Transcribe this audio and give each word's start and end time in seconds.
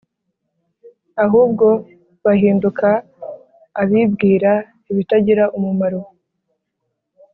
ahubwo 1.23 1.67
bahinduka 2.23 2.87
abibwira 3.81 4.51
ibitagira 4.91 5.43
umumaro 5.57 6.01